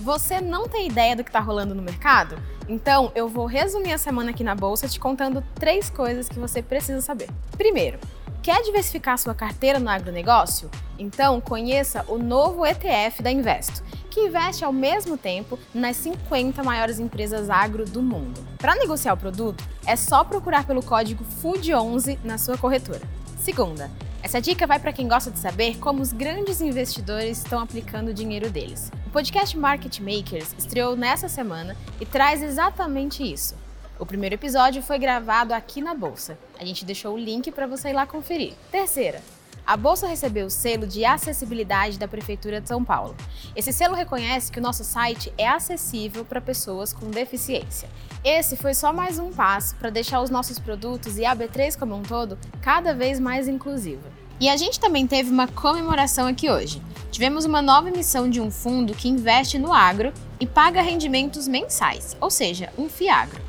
[0.00, 2.38] Você não tem ideia do que está rolando no mercado?
[2.66, 6.62] Então, eu vou resumir a semana aqui na bolsa te contando três coisas que você
[6.62, 7.28] precisa saber.
[7.50, 7.98] Primeiro,
[8.42, 10.70] quer diversificar sua carteira no agronegócio?
[10.98, 16.98] Então, conheça o novo ETF da Investo, que investe ao mesmo tempo nas 50 maiores
[16.98, 18.40] empresas agro do mundo.
[18.56, 23.02] Para negociar o produto, é só procurar pelo código FUD11 na sua corretora.
[23.38, 23.90] Segunda,
[24.22, 28.14] essa dica vai para quem gosta de saber como os grandes investidores estão aplicando o
[28.14, 28.90] dinheiro deles.
[29.10, 33.56] O podcast Market Makers estreou nessa semana e traz exatamente isso.
[33.98, 36.38] O primeiro episódio foi gravado aqui na Bolsa.
[36.56, 38.54] A gente deixou o link para você ir lá conferir.
[38.70, 39.20] Terceira,
[39.66, 43.16] a Bolsa recebeu o selo de acessibilidade da Prefeitura de São Paulo.
[43.56, 47.88] Esse selo reconhece que o nosso site é acessível para pessoas com deficiência.
[48.22, 51.96] Esse foi só mais um passo para deixar os nossos produtos e a B3 como
[51.96, 54.08] um todo cada vez mais inclusiva.
[54.40, 56.80] E a gente também teve uma comemoração aqui hoje.
[57.10, 62.16] Tivemos uma nova emissão de um fundo que investe no agro e paga rendimentos mensais,
[62.20, 63.40] ou seja, um FIAGRO.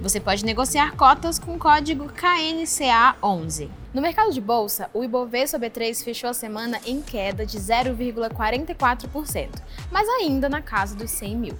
[0.00, 3.68] Você pode negociar cotas com o código KNCA11.
[3.92, 9.48] No mercado de bolsa, o Ibovespa B3 fechou a semana em queda de 0,44%,
[9.92, 11.58] mas ainda na casa dos 100 mil.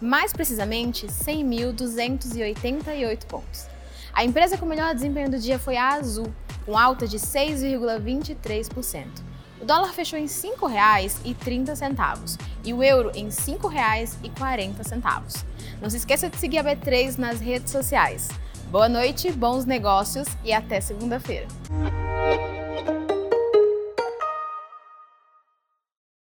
[0.00, 3.68] Mais precisamente, 100.288 pontos.
[4.12, 9.35] A empresa com melhor desempenho do dia foi a Azul, com alta de 6,23%.
[9.60, 15.44] O dólar fechou em R$ 5,30 e o euro em R$ 5,40.
[15.80, 18.28] Não se esqueça de seguir a B3 nas redes sociais.
[18.70, 21.46] Boa noite, bons negócios e até segunda-feira.